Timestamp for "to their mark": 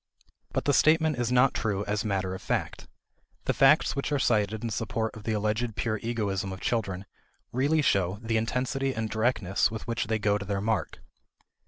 10.39-11.01